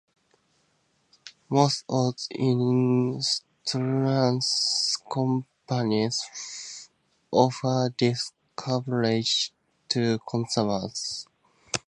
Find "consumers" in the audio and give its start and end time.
10.27-11.27